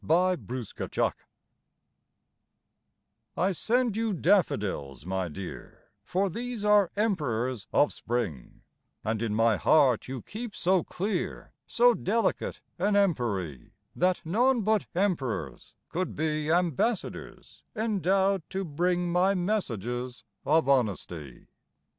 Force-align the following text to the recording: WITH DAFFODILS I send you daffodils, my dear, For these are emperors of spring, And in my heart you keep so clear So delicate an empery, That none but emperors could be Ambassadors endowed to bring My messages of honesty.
WITH 0.03 0.47
DAFFODILS 0.47 1.13
I 3.37 3.51
send 3.51 3.95
you 3.95 4.13
daffodils, 4.13 5.05
my 5.05 5.27
dear, 5.27 5.91
For 6.03 6.27
these 6.27 6.65
are 6.65 6.89
emperors 6.95 7.67
of 7.71 7.93
spring, 7.93 8.63
And 9.03 9.21
in 9.21 9.35
my 9.35 9.57
heart 9.57 10.07
you 10.07 10.23
keep 10.23 10.55
so 10.55 10.83
clear 10.83 11.53
So 11.67 11.93
delicate 11.93 12.61
an 12.79 12.95
empery, 12.95 13.73
That 13.95 14.21
none 14.25 14.61
but 14.63 14.87
emperors 14.95 15.75
could 15.89 16.15
be 16.15 16.49
Ambassadors 16.51 17.63
endowed 17.75 18.41
to 18.49 18.65
bring 18.65 19.11
My 19.11 19.35
messages 19.35 20.23
of 20.43 20.67
honesty. 20.67 21.45